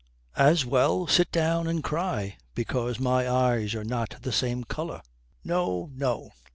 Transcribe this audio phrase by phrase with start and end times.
[0.39, 5.03] As well sit down and cry because my eyes are not the same colour."
[5.43, 5.91] "No.
[5.93, 6.31] No.